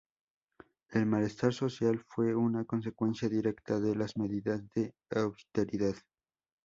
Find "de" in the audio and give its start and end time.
3.79-3.93, 4.71-4.95